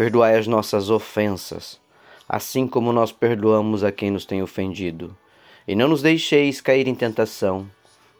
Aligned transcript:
Perdoai 0.00 0.38
as 0.38 0.46
nossas 0.46 0.88
ofensas, 0.88 1.78
assim 2.26 2.66
como 2.66 2.90
nós 2.90 3.12
perdoamos 3.12 3.84
a 3.84 3.92
quem 3.92 4.10
nos 4.10 4.24
tem 4.24 4.42
ofendido. 4.42 5.14
E 5.68 5.74
não 5.74 5.88
nos 5.88 6.00
deixeis 6.00 6.58
cair 6.58 6.88
em 6.88 6.94
tentação, 6.94 7.70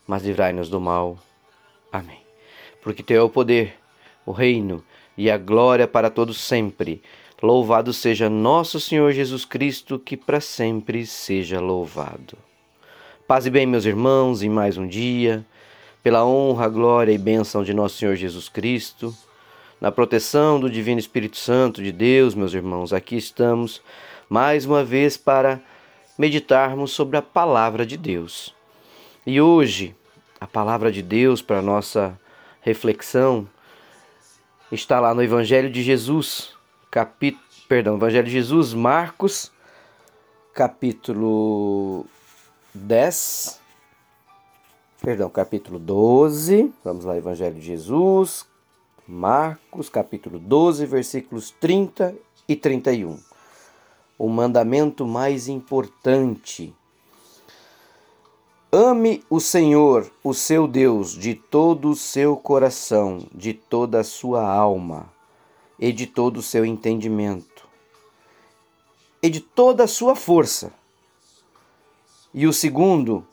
mas 0.06 0.22
livrai-nos 0.22 0.68
do 0.68 0.78
mal. 0.78 1.16
Amém. 1.90 2.18
Porque 2.82 3.02
Teu 3.02 3.22
é 3.22 3.24
o 3.24 3.30
poder, 3.30 3.78
o 4.26 4.30
reino 4.30 4.84
e 5.16 5.30
a 5.30 5.38
glória 5.38 5.88
para 5.88 6.10
todos 6.10 6.38
sempre. 6.38 7.00
Louvado 7.42 7.94
seja 7.94 8.28
nosso 8.28 8.78
Senhor 8.78 9.12
Jesus 9.12 9.46
Cristo, 9.46 9.98
que 9.98 10.18
para 10.18 10.42
sempre 10.42 11.06
seja 11.06 11.60
louvado. 11.60 12.36
Paz 13.26 13.46
e 13.46 13.50
bem, 13.50 13.64
meus 13.64 13.86
irmãos, 13.86 14.42
em 14.42 14.50
mais 14.50 14.76
um 14.76 14.86
dia, 14.86 15.46
pela 16.02 16.26
honra, 16.26 16.68
glória 16.68 17.12
e 17.12 17.16
bênção 17.16 17.64
de 17.64 17.72
nosso 17.72 17.96
Senhor 17.96 18.16
Jesus 18.16 18.50
Cristo 18.50 19.16
na 19.80 19.90
proteção 19.90 20.60
do 20.60 20.68
Divino 20.68 21.00
Espírito 21.00 21.38
Santo 21.38 21.82
de 21.82 21.90
Deus, 21.90 22.34
meus 22.34 22.52
irmãos, 22.52 22.92
aqui 22.92 23.16
estamos 23.16 23.80
mais 24.28 24.66
uma 24.66 24.84
vez 24.84 25.16
para 25.16 25.58
meditarmos 26.18 26.92
sobre 26.92 27.16
a 27.16 27.22
palavra 27.22 27.86
de 27.86 27.96
Deus. 27.96 28.54
E 29.26 29.40
hoje, 29.40 29.96
a 30.38 30.46
palavra 30.46 30.92
de 30.92 31.00
Deus 31.00 31.40
para 31.40 31.62
nossa 31.62 32.18
reflexão 32.60 33.48
está 34.70 35.00
lá 35.00 35.14
no 35.14 35.22
Evangelho 35.22 35.70
de 35.70 35.82
Jesus, 35.82 36.52
capítulo, 36.90 37.42
perdão, 37.66 37.96
Evangelho 37.96 38.26
de 38.26 38.32
Jesus, 38.32 38.74
Marcos, 38.74 39.50
capítulo 40.52 42.04
10, 42.74 43.58
perdão, 45.00 45.30
capítulo 45.30 45.78
12. 45.78 46.70
Vamos 46.84 47.06
lá, 47.06 47.16
Evangelho 47.16 47.54
de 47.54 47.62
Jesus, 47.62 48.49
Marcos 49.12 49.88
capítulo 49.88 50.38
12, 50.38 50.86
versículos 50.86 51.50
30 51.60 52.14
e 52.46 52.54
31. 52.54 53.18
O 54.16 54.28
mandamento 54.28 55.04
mais 55.04 55.48
importante. 55.48 56.72
Ame 58.70 59.24
o 59.28 59.40
Senhor, 59.40 60.08
o 60.22 60.32
seu 60.32 60.68
Deus, 60.68 61.10
de 61.10 61.34
todo 61.34 61.90
o 61.90 61.96
seu 61.96 62.36
coração, 62.36 63.26
de 63.34 63.52
toda 63.52 63.98
a 63.98 64.04
sua 64.04 64.48
alma 64.48 65.12
e 65.76 65.90
de 65.90 66.06
todo 66.06 66.36
o 66.36 66.42
seu 66.42 66.64
entendimento 66.64 67.68
e 69.20 69.28
de 69.28 69.40
toda 69.40 69.82
a 69.82 69.88
sua 69.88 70.14
força. 70.14 70.72
E 72.32 72.46
o 72.46 72.52
segundo 72.52 73.26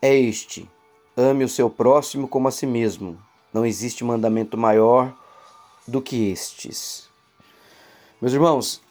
é 0.00 0.16
este: 0.16 0.66
ame 1.14 1.44
o 1.44 1.48
seu 1.50 1.68
próximo 1.68 2.26
como 2.26 2.48
a 2.48 2.50
si 2.50 2.66
mesmo. 2.66 3.27
Não 3.52 3.64
existe 3.64 4.04
mandamento 4.04 4.56
maior 4.56 5.14
do 5.86 6.02
que 6.02 6.30
estes. 6.30 7.08
Meus 8.20 8.32
irmãos, 8.32 8.82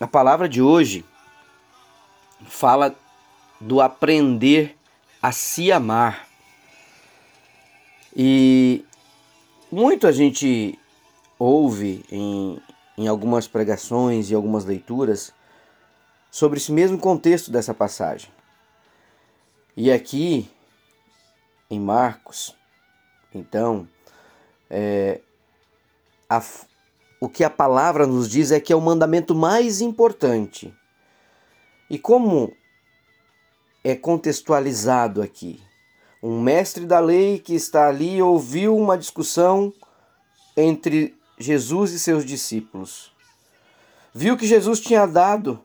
a 0.00 0.06
palavra 0.06 0.48
de 0.48 0.62
hoje 0.62 1.04
fala 2.46 2.94
do 3.60 3.80
aprender 3.80 4.76
a 5.22 5.30
se 5.30 5.70
amar. 5.70 6.26
E 8.14 8.84
muito 9.70 10.06
a 10.06 10.12
gente 10.12 10.78
ouve 11.38 12.04
em, 12.10 12.60
em 12.98 13.08
algumas 13.08 13.46
pregações 13.46 14.30
e 14.30 14.34
algumas 14.34 14.64
leituras 14.64 15.32
sobre 16.30 16.58
esse 16.58 16.72
mesmo 16.72 16.98
contexto 16.98 17.50
dessa 17.50 17.74
passagem. 17.74 18.30
E 19.76 19.90
aqui, 19.90 20.50
em 21.70 21.80
Marcos, 21.80 22.54
então, 23.34 23.88
é, 24.68 25.20
a, 26.28 26.42
o 27.20 27.28
que 27.28 27.44
a 27.44 27.50
palavra 27.50 28.06
nos 28.06 28.28
diz 28.28 28.50
é 28.50 28.60
que 28.60 28.72
é 28.72 28.76
o 28.76 28.80
mandamento 28.80 29.34
mais 29.34 29.80
importante. 29.80 30.74
E 31.88 31.98
como 31.98 32.52
é 33.84 33.94
contextualizado 33.94 35.22
aqui? 35.22 35.60
Um 36.22 36.40
mestre 36.40 36.86
da 36.86 37.00
lei 37.00 37.38
que 37.38 37.54
está 37.54 37.88
ali 37.88 38.22
ouviu 38.22 38.76
uma 38.76 38.96
discussão 38.96 39.72
entre 40.56 41.14
Jesus 41.38 41.92
e 41.92 41.98
seus 41.98 42.24
discípulos. 42.24 43.12
Viu 44.14 44.36
que 44.36 44.46
Jesus 44.46 44.80
tinha 44.80 45.06
dado 45.06 45.60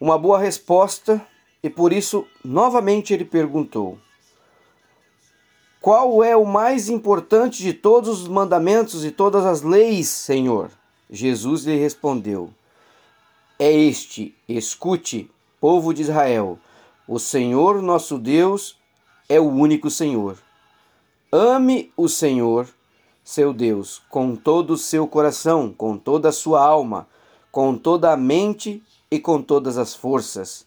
uma 0.00 0.18
boa 0.18 0.38
resposta 0.38 1.24
e 1.62 1.70
por 1.70 1.92
isso 1.92 2.26
novamente 2.44 3.12
ele 3.12 3.24
perguntou: 3.24 3.98
qual 5.86 6.24
é 6.24 6.36
o 6.36 6.44
mais 6.44 6.88
importante 6.88 7.62
de 7.62 7.72
todos 7.72 8.22
os 8.22 8.26
mandamentos 8.26 9.04
e 9.04 9.12
todas 9.12 9.46
as 9.46 9.62
leis, 9.62 10.08
Senhor? 10.08 10.68
Jesus 11.08 11.62
lhe 11.62 11.76
respondeu: 11.76 12.50
É 13.56 13.70
este, 13.70 14.34
escute, 14.48 15.30
povo 15.60 15.94
de 15.94 16.02
Israel, 16.02 16.58
o 17.06 17.20
Senhor 17.20 17.80
nosso 17.80 18.18
Deus 18.18 18.76
é 19.28 19.38
o 19.38 19.44
único 19.44 19.88
Senhor. 19.88 20.36
Ame 21.30 21.92
o 21.96 22.08
Senhor, 22.08 22.68
seu 23.22 23.54
Deus, 23.54 24.02
com 24.10 24.34
todo 24.34 24.72
o 24.72 24.76
seu 24.76 25.06
coração, 25.06 25.72
com 25.72 25.96
toda 25.96 26.30
a 26.30 26.32
sua 26.32 26.66
alma, 26.66 27.06
com 27.52 27.78
toda 27.78 28.12
a 28.12 28.16
mente 28.16 28.82
e 29.08 29.20
com 29.20 29.40
todas 29.40 29.78
as 29.78 29.94
forças. 29.94 30.66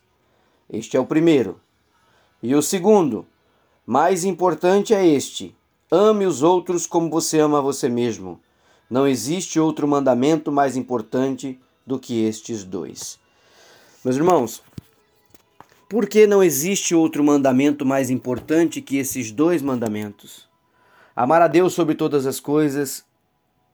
Este 0.70 0.96
é 0.96 1.00
o 1.02 1.06
primeiro. 1.06 1.60
E 2.42 2.56
o 2.56 2.62
segundo, 2.62 3.28
mais 3.90 4.24
importante 4.24 4.94
é 4.94 5.04
este: 5.04 5.56
ame 5.90 6.24
os 6.28 6.44
outros 6.44 6.86
como 6.86 7.10
você 7.10 7.40
ama 7.40 7.60
você 7.60 7.90
mesmo. 7.90 8.40
Não 8.88 9.08
existe 9.08 9.60
outro 9.60 9.88
mandamento 9.88 10.52
mais 10.52 10.78
importante 10.78 11.60
do 11.88 11.98
que 11.98 12.24
estes 12.24 12.64
dois. 12.64 13.18
Meus 14.06 14.16
irmãos, 14.16 14.62
por 15.90 16.08
que 16.08 16.28
não 16.28 16.44
existe 16.44 16.94
outro 16.94 17.24
mandamento 17.24 17.84
mais 17.84 18.12
importante 18.12 18.80
que 18.80 18.98
esses 18.98 19.32
dois 19.32 19.60
mandamentos? 19.64 20.48
Amar 21.16 21.42
a 21.42 21.48
Deus 21.48 21.74
sobre 21.74 21.96
todas 21.96 22.28
as 22.28 22.40
coisas 22.40 23.04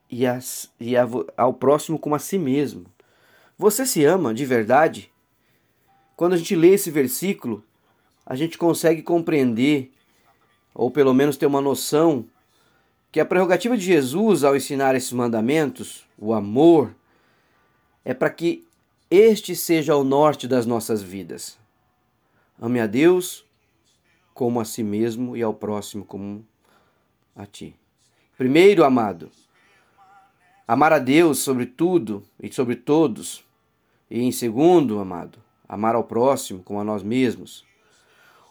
e, 0.10 0.26
as, 0.26 0.72
e 0.80 0.96
a, 0.96 1.06
ao 1.36 1.54
próximo 1.54 2.00
como 2.00 2.16
a 2.16 2.20
si 2.20 2.38
mesmo. 2.38 2.86
Você 3.58 3.86
se 3.86 4.06
ama 4.06 4.34
de 4.34 4.46
verdade? 4.46 5.12
Quando 6.16 6.36
a 6.36 6.38
gente 6.38 6.56
lê 6.56 6.70
esse 6.70 6.90
versículo, 6.90 7.62
a 8.26 8.34
gente 8.34 8.58
consegue 8.58 9.02
compreender 9.02 9.92
ou 10.76 10.92
pelo 10.92 11.14
menos 11.14 11.38
ter 11.38 11.46
uma 11.46 11.62
noção 11.62 12.26
que 13.12 13.20
a 13.22 13.26
prerrogativa 13.26 13.78
de 13.78 13.86
Jesus 13.86 14.44
ao 14.44 14.58
ensinar 14.58 14.94
esses 14.94 15.14
mandamentos, 15.14 16.06
o 16.18 16.34
amor, 16.34 16.94
é 18.04 18.14
para 18.14 18.30
que 18.30 18.68
este 19.10 19.56
seja 19.56 19.96
o 19.96 20.04
norte 20.04 20.50
das 20.50 20.66
nossas 20.66 21.02
vidas. 21.02 21.58
Ame 22.62 22.82
a 22.82 22.88
Deus 22.88 23.46
como 24.34 24.60
a 24.60 24.66
si 24.66 24.84
mesmo 24.84 25.38
e 25.38 25.42
ao 25.42 25.54
próximo 25.54 26.04
como 26.04 26.46
a 27.34 27.46
ti. 27.46 27.74
Primeiro, 28.38 28.84
amado, 28.84 29.32
amar 30.68 30.92
a 30.92 31.00
Deus 31.00 31.40
sobre 31.40 31.66
tudo 31.66 32.22
e 32.38 32.52
sobre 32.52 32.76
todos. 32.76 33.46
E 34.12 34.22
em 34.22 34.32
segundo, 34.32 35.00
amado, 35.00 35.40
amar 35.70 35.96
ao 35.96 36.04
próximo 36.04 36.62
como 36.62 36.82
a 36.82 36.84
nós 36.84 37.02
mesmos. 37.02 37.64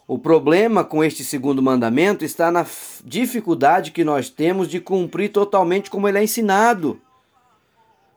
O 0.07 0.19
problema 0.19 0.83
com 0.83 1.03
este 1.03 1.23
segundo 1.23 1.63
mandamento 1.63 2.23
está 2.23 2.51
na 2.51 2.65
dificuldade 3.03 3.91
que 3.91 4.03
nós 4.03 4.29
temos 4.29 4.67
de 4.67 4.79
cumprir 4.79 5.31
totalmente 5.31 5.89
como 5.89 6.07
ele 6.07 6.19
é 6.19 6.23
ensinado. 6.23 7.01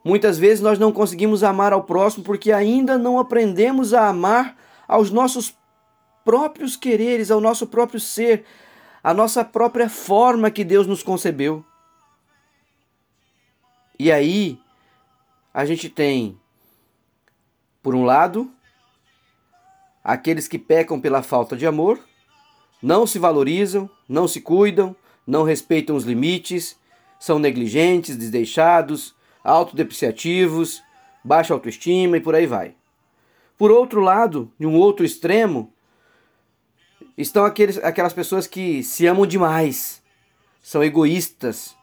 Muitas 0.04 0.38
vezes 0.38 0.60
nós 0.60 0.78
não 0.78 0.92
conseguimos 0.92 1.42
amar 1.42 1.72
ao 1.72 1.84
próximo 1.84 2.24
porque 2.24 2.52
ainda 2.52 2.98
não 2.98 3.18
aprendemos 3.18 3.94
a 3.94 4.06
amar 4.08 4.54
aos 4.86 5.10
nossos 5.10 5.56
próprios 6.24 6.76
quereres, 6.76 7.30
ao 7.30 7.40
nosso 7.40 7.66
próprio 7.66 7.98
ser, 7.98 8.44
à 9.02 9.14
nossa 9.14 9.42
própria 9.42 9.88
forma 9.88 10.50
que 10.50 10.64
Deus 10.64 10.86
nos 10.86 11.02
concebeu. 11.02 11.64
E 13.98 14.12
aí, 14.12 14.60
a 15.54 15.64
gente 15.64 15.88
tem, 15.88 16.38
por 17.82 17.94
um 17.94 18.04
lado, 18.04 18.50
aqueles 20.08 20.48
que 20.48 20.58
pecam 20.58 20.98
pela 20.98 21.22
falta 21.22 21.54
de 21.54 21.66
amor, 21.66 22.00
não 22.82 23.06
se 23.06 23.18
valorizam, 23.18 23.90
não 24.08 24.26
se 24.26 24.40
cuidam, 24.40 24.96
não 25.26 25.42
respeitam 25.42 25.94
os 25.94 26.04
limites, 26.04 26.78
são 27.20 27.38
negligentes, 27.38 28.16
desleixados, 28.16 29.14
autodepreciativos, 29.44 30.82
baixa 31.22 31.52
autoestima 31.52 32.16
e 32.16 32.22
por 32.22 32.34
aí 32.34 32.46
vai. 32.46 32.74
Por 33.58 33.70
outro 33.70 34.00
lado, 34.00 34.50
de 34.58 34.66
um 34.66 34.78
outro 34.78 35.04
extremo, 35.04 35.74
estão 37.14 37.44
aqueles, 37.44 37.76
aquelas 37.84 38.14
pessoas 38.14 38.46
que 38.46 38.82
se 38.82 39.06
amam 39.06 39.26
demais, 39.26 40.02
são 40.62 40.82
egoístas, 40.82 41.76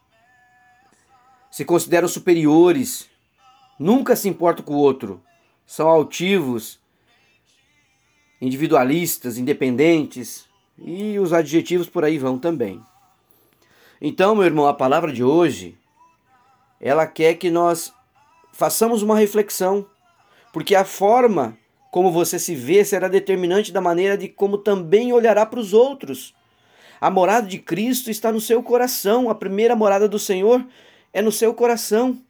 se 1.51 1.63
consideram 1.63 2.07
superiores, 2.07 3.07
nunca 3.78 4.16
se 4.16 4.28
importam 4.28 4.66
com 4.66 4.74
o 4.74 4.80
outro, 4.80 5.21
são 5.63 5.88
altivos, 5.88 6.83
individualistas, 8.45 9.38
independentes 9.38 10.45
e 10.77 11.18
os 11.18 11.33
adjetivos 11.33 11.89
por 11.89 12.03
aí 12.03 12.18
vão 12.18 12.38
também. 12.38 12.81
Então, 14.00 14.36
meu 14.36 14.45
irmão, 14.45 14.68
a 14.68 14.74
palavra 14.74 15.12
de 15.12 15.24
hoje, 15.24 15.75
ela 16.80 17.07
quer 17.07 17.36
que 17.36 17.50
nós 17.50 17.94
façamos 18.51 19.01
uma 19.01 19.18
reflexão, 19.18 19.86
porque 20.53 20.75
a 20.75 20.86
forma 20.86 21.57
como 21.92 22.12
você 22.12 22.38
se 22.38 22.53
vê 22.53 22.83
será 22.83 23.07
determinante 23.07 23.71
da 23.71 23.80
maneira 23.80 24.18
de 24.18 24.27
como 24.27 24.57
também 24.57 25.13
olhará 25.13 25.45
para 25.45 25.59
os 25.59 25.74
outros. 25.74 26.36
A 27.00 27.09
morada 27.09 27.47
de 27.47 27.57
Cristo 27.57 28.12
está 28.12 28.31
no 28.31 28.42
seu 28.42 28.62
coração, 28.62 29.30
a 29.30 29.36
primeira 29.36 29.75
morada 29.75 30.07
do 30.07 30.19
Senhor 30.19 30.65
é 31.13 31.21
no 31.21 31.31
seu 31.31 31.53
coração. 31.53 32.21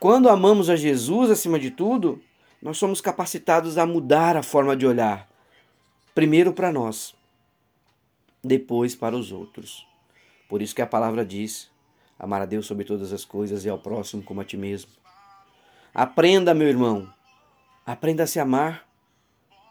Quando 0.00 0.28
amamos 0.28 0.70
a 0.70 0.76
Jesus 0.76 1.30
acima 1.30 1.58
de 1.58 1.70
tudo, 1.70 2.22
nós 2.66 2.76
somos 2.76 3.00
capacitados 3.00 3.78
a 3.78 3.86
mudar 3.86 4.36
a 4.36 4.42
forma 4.42 4.76
de 4.76 4.86
olhar, 4.86 5.26
primeiro 6.14 6.52
para 6.52 6.70
nós, 6.70 7.14
depois 8.42 8.94
para 8.94 9.16
os 9.16 9.32
outros. 9.32 9.86
Por 10.48 10.60
isso 10.60 10.74
que 10.74 10.82
a 10.82 10.86
palavra 10.86 11.24
diz: 11.24 11.70
amar 12.18 12.42
a 12.42 12.46
Deus 12.46 12.66
sobre 12.66 12.84
todas 12.84 13.12
as 13.12 13.24
coisas 13.24 13.64
e 13.64 13.68
ao 13.68 13.78
próximo 13.78 14.22
como 14.22 14.40
a 14.40 14.44
ti 14.44 14.56
mesmo. 14.56 14.90
Aprenda, 15.94 16.52
meu 16.52 16.68
irmão, 16.68 17.10
Aprenda 17.86 18.24
a 18.24 18.26
se 18.26 18.40
amar, 18.40 18.84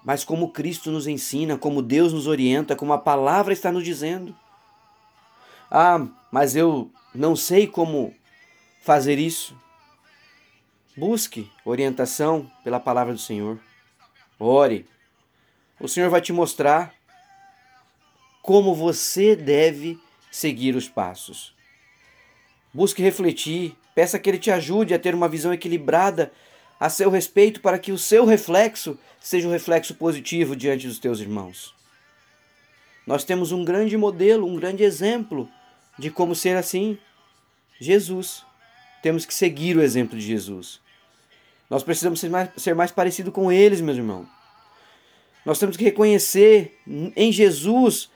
mas 0.01 0.24
como 0.24 0.53
Cristo 0.53 0.89
nos 0.89 1.06
ensina, 1.06 1.57
como 1.57 1.81
Deus 1.81 2.13
nos 2.13 2.27
orienta, 2.27 2.74
como 2.74 2.94
a 2.94 2.97
palavra 2.97 3.51
está 3.51 3.74
nos 3.74 3.83
dizendo. 3.83 4.33
Ah, 5.69 6.07
mas 6.31 6.56
eu 6.56 6.89
não 7.13 7.36
sei 7.36 7.68
como 7.68 8.15
fazer 8.81 9.19
isso. 9.19 9.53
Busque 10.97 11.51
orientação 11.65 12.50
pela 12.63 12.80
palavra 12.80 13.12
do 13.12 13.19
Senhor. 13.19 13.59
Ore. 14.39 14.86
O 15.77 15.89
Senhor 15.89 16.09
vai 16.09 16.21
te 16.21 16.31
mostrar 16.31 16.94
como 18.42 18.74
você 18.74 19.36
deve 19.36 20.00
seguir 20.31 20.74
os 20.74 20.88
passos. 20.88 21.53
Busque 22.74 23.01
refletir, 23.01 23.75
peça 23.94 24.18
que 24.18 24.30
Ele 24.30 24.39
te 24.39 24.50
ajude 24.51 24.94
a 24.94 25.00
ter 25.00 25.13
uma 25.13 25.27
visão 25.27 25.53
equilibrada 25.53 26.31
a 26.80 26.89
seu 26.89 27.09
respeito 27.09 27.59
para 27.59 27.77
que 27.77 27.92
o 27.92 27.97
seu 27.97 28.24
reflexo 28.24 28.97
seja 29.19 29.50
um 29.50 29.51
reflexo 29.51 29.95
positivo 29.95 30.56
diante 30.56 30.88
dos 30.88 31.00
teus 31.00 31.19
irmãos. 31.19 31.75
Nós 33.06 33.25
temos 33.25 33.51
um 33.51 33.65
grande 33.65 33.97
modelo, 33.97 34.47
um 34.47 34.56
grande 34.56 34.83
exemplo 34.83 35.50
de 36.00 36.09
como 36.09 36.33
ser 36.33 36.56
assim: 36.56 36.97
Jesus. 37.81 38.45
Temos 39.01 39.25
que 39.25 39.33
seguir 39.33 39.75
o 39.77 39.81
exemplo 39.81 40.18
de 40.18 40.25
Jesus. 40.25 40.85
Nós 41.70 41.84
precisamos 41.84 42.20
ser 42.20 42.30
mais, 42.30 42.50
ser 42.58 42.76
mais 42.76 42.92
parecido 42.92 43.32
com 43.32 43.52
eles, 43.52 43.82
meus 43.82 43.98
irmãos. 43.98 44.28
Nós 45.46 45.60
temos 45.60 45.78
que 45.78 45.84
reconhecer 45.84 46.80
em 47.16 47.32
Jesus 47.32 48.10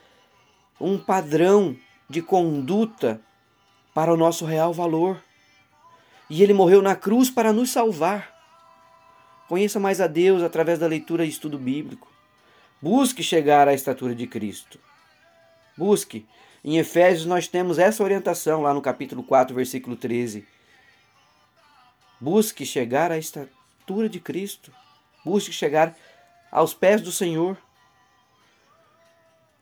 um 0.80 0.98
padrão 0.98 1.76
de 2.10 2.22
conduta 2.22 3.22
para 3.94 4.14
o 4.14 4.18
nosso 4.18 4.46
real 4.46 4.74
valor. 4.74 5.22
E 6.30 6.42
ele 6.42 6.54
morreu 6.54 6.82
na 6.82 6.96
cruz 6.96 7.30
para 7.30 7.54
nos 7.54 7.70
salvar. 7.70 8.36
Conheça 9.48 9.80
mais 9.80 10.00
a 10.00 10.08
Deus 10.08 10.44
através 10.44 10.80
da 10.80 10.88
leitura 10.88 11.26
e 11.26 11.30
estudo 11.30 11.58
bíblico. 11.58 12.08
Busque 12.82 13.22
chegar 13.22 13.68
à 13.68 13.74
estatura 13.74 14.16
de 14.16 14.26
Cristo. 14.26 14.80
Busque. 15.76 16.26
Em 16.64 16.78
Efésios 16.78 17.26
nós 17.26 17.48
temos 17.48 17.80
essa 17.80 18.04
orientação 18.04 18.62
lá 18.62 18.74
no 18.74 18.82
capítulo 18.82 19.24
4, 19.24 19.56
versículo 19.56 19.96
13. 19.96 20.46
Busque 22.20 22.66
chegar 22.66 23.12
à 23.12 23.18
estatura 23.18 24.10
de 24.10 24.20
Cristo. 24.20 24.72
Busque 25.24 25.52
chegar 25.52 25.96
aos 26.52 26.74
pés 26.74 27.02
do 27.02 27.12
Senhor. 27.12 27.58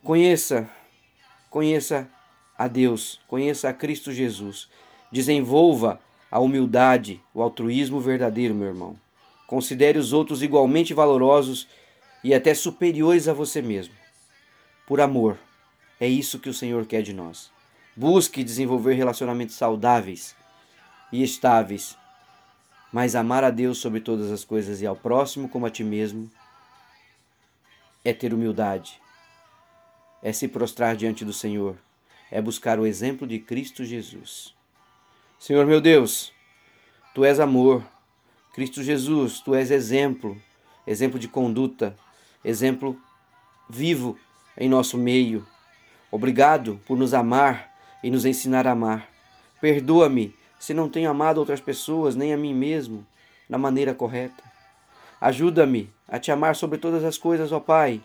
Conheça, 0.04 0.70
conheça 1.50 2.10
a 2.58 2.68
Deus, 2.68 3.20
conheça 3.28 3.70
a 3.70 3.74
Cristo 3.74 4.12
Jesus. 4.12 4.70
Desenvolva 5.12 6.00
a 6.32 6.40
humildade, 6.40 7.22
o 7.34 7.42
altruísmo 7.42 8.00
verdadeiro, 8.00 8.56
meu 8.56 8.68
irmão. 8.68 9.00
Considere 9.46 9.98
os 9.98 10.12
outros 10.12 10.42
igualmente 10.42 10.94
valorosos 10.94 11.68
e 12.24 12.34
até 12.34 12.54
superiores 12.54 13.28
a 13.28 13.34
você 13.34 13.62
mesmo. 13.62 13.94
Por 14.86 15.00
amor, 15.00 15.38
é 16.00 16.08
isso 16.08 16.40
que 16.40 16.50
o 16.50 16.54
Senhor 16.54 16.86
quer 16.86 17.02
de 17.02 17.14
nós. 17.14 17.52
Busque 17.96 18.44
desenvolver 18.44 18.94
relacionamentos 18.94 19.56
saudáveis 19.56 20.36
e 21.12 21.24
estáveis, 21.24 21.98
mas 22.98 23.14
amar 23.14 23.44
a 23.44 23.52
Deus 23.52 23.78
sobre 23.78 24.00
todas 24.00 24.32
as 24.32 24.44
coisas 24.44 24.82
e 24.82 24.88
ao 24.88 24.96
próximo 24.96 25.48
como 25.48 25.68
a 25.68 25.70
ti 25.70 25.84
mesmo 25.84 26.32
é 28.04 28.12
ter 28.12 28.34
humildade, 28.34 29.00
é 30.24 30.34
se 30.34 30.48
prostrar 30.48 30.96
diante 30.96 31.24
do 31.24 31.32
Senhor, 31.32 31.78
é 32.32 32.42
buscar 32.42 32.80
o 32.80 32.88
exemplo 32.88 33.28
de 33.28 33.38
Cristo 33.38 33.86
Jesus. 33.86 34.56
Senhor 35.38 35.64
meu 35.68 35.80
Deus, 35.80 36.34
tu 37.14 37.24
és 37.24 37.40
amor, 37.40 37.86
Cristo 38.52 38.82
Jesus, 38.82 39.42
tu 39.42 39.54
és 39.54 39.70
exemplo, 39.70 40.36
exemplo 40.88 41.20
de 41.20 41.28
conduta, 41.28 41.96
exemplo 42.44 43.00
vivo 43.70 44.18
em 44.58 44.68
nosso 44.68 44.98
meio. 44.98 45.46
Obrigado 46.10 46.82
por 46.84 46.98
nos 46.98 47.14
amar 47.14 47.72
e 48.04 48.10
nos 48.10 48.26
ensinar 48.26 48.66
a 48.66 48.72
amar. 48.72 49.08
Perdoa-me 49.62 50.34
se 50.60 50.74
não 50.74 50.90
tenho 50.90 51.10
amado 51.10 51.38
outras 51.38 51.62
pessoas, 51.62 52.16
nem 52.16 52.34
a 52.34 52.38
mim 52.38 52.54
mesmo, 52.54 53.06
da 53.50 53.58
maneira 53.58 53.94
correta. 53.94 54.44
Ajuda-me 55.20 55.90
a 56.08 56.20
te 56.20 56.32
amar 56.32 56.56
sobre 56.56 56.78
todas 56.78 57.04
as 57.04 57.18
coisas, 57.18 57.52
ó 57.52 57.60
Pai. 57.60 58.02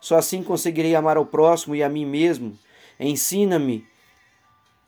Só 0.00 0.16
assim 0.16 0.42
conseguirei 0.42 0.94
amar 0.94 1.16
ao 1.16 1.26
próximo 1.26 1.74
e 1.74 1.82
a 1.82 1.88
mim 1.88 2.06
mesmo. 2.06 2.58
Ensina-me, 2.98 3.86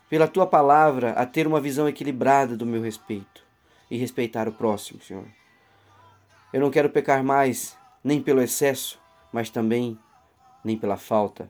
pela 0.09 0.27
tua 0.27 0.47
palavra, 0.47 1.11
a 1.11 1.25
ter 1.25 1.45
uma 1.45 1.61
visão 1.61 1.87
equilibrada 1.87 2.57
do 2.57 2.65
meu 2.65 2.81
respeito 2.81 3.43
e 3.89 3.97
respeitar 3.97 4.47
o 4.47 4.51
próximo, 4.51 5.01
Senhor. 5.01 5.25
Eu 6.51 6.61
não 6.61 6.71
quero 6.71 6.89
pecar 6.89 7.23
mais, 7.23 7.77
nem 8.03 8.21
pelo 8.21 8.41
excesso, 8.41 8.99
mas 9.31 9.49
também 9.49 9.97
nem 10.63 10.77
pela 10.77 10.97
falta 10.97 11.49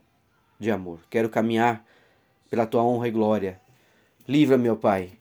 de 0.60 0.70
amor. 0.70 1.00
Quero 1.10 1.30
caminhar 1.30 1.86
pela 2.50 2.66
tua 2.66 2.84
honra 2.84 3.08
e 3.08 3.12
glória. 3.12 3.62
Livra-me, 4.28 4.70
ó 4.70 4.76
Pai. 4.76 5.19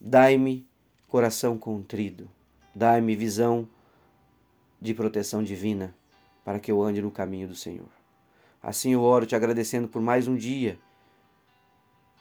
Dai-me 0.00 0.66
coração 1.06 1.58
contrido. 1.58 2.28
Dai-me 2.74 3.14
visão 3.14 3.68
de 4.80 4.94
proteção 4.94 5.42
divina 5.42 5.94
para 6.44 6.58
que 6.58 6.72
eu 6.72 6.82
ande 6.82 7.02
no 7.02 7.10
caminho 7.10 7.46
do 7.46 7.54
Senhor. 7.54 7.88
Assim 8.62 8.92
eu 8.92 9.02
oro 9.02 9.26
te 9.26 9.36
agradecendo 9.36 9.88
por 9.88 10.00
mais 10.00 10.26
um 10.26 10.36
dia 10.36 10.78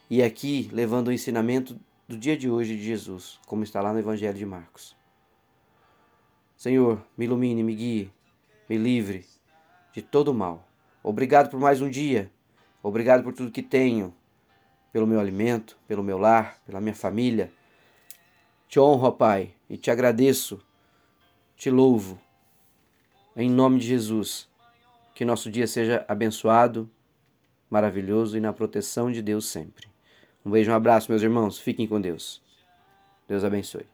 e 0.10 0.22
aqui 0.24 0.70
levando 0.74 1.08
o 1.08 1.12
ensinamento 1.14 1.80
do 2.08 2.18
dia 2.18 2.36
de 2.36 2.50
hoje 2.50 2.76
de 2.76 2.84
Jesus, 2.84 3.40
como 3.46 3.64
está 3.64 3.82
lá 3.82 3.94
no 3.94 4.00
Evangelho 4.00 4.38
de 4.38 4.46
Marcos. 4.46 4.96
Senhor, 6.58 7.02
me 7.16 7.26
ilumine, 7.26 7.64
me 7.64 7.76
guie, 7.76 8.12
me 8.68 8.78
livre 8.78 9.26
de 9.94 10.02
todo 10.02 10.34
mal. 10.34 10.68
Obrigado 11.04 11.50
por 11.50 11.60
mais 11.60 11.82
um 11.82 11.90
dia. 11.90 12.32
Obrigado 12.82 13.24
por 13.24 13.34
tudo 13.34 13.52
que 13.52 13.62
tenho, 13.62 14.14
pelo 14.92 15.08
meu 15.08 15.20
alimento, 15.20 15.78
pelo 15.88 16.04
meu 16.04 16.18
lar, 16.18 16.58
pela 16.66 16.82
minha 16.82 16.96
família. 16.96 17.52
Te 18.70 18.80
honro, 18.80 19.12
Pai, 19.12 19.56
e 19.68 19.78
te 19.78 19.90
agradeço, 19.90 20.64
te 21.58 21.72
louvo. 21.72 22.22
Em 23.36 23.50
nome 23.50 23.80
de 23.80 23.88
Jesus, 23.88 24.48
que 25.16 25.26
nosso 25.26 25.50
dia 25.50 25.66
seja 25.66 26.06
abençoado, 26.08 26.88
maravilhoso 27.68 28.38
e 28.38 28.40
na 28.40 28.54
proteção 28.54 29.12
de 29.12 29.24
Deus 29.24 29.48
sempre. 29.48 29.88
Um 30.46 30.52
beijo, 30.52 30.70
um 30.70 30.76
abraço, 30.76 31.12
meus 31.12 31.24
irmãos. 31.24 31.58
Fiquem 31.58 31.88
com 31.88 32.00
Deus. 32.00 32.44
Deus 33.28 33.44
abençoe. 33.44 33.88